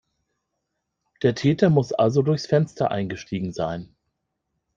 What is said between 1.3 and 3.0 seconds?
Täter muss also durchs Fenster